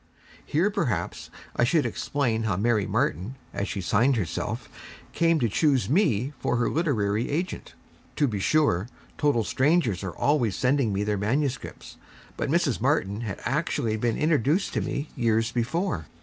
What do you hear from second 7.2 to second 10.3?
agent. To be sure, total strangers are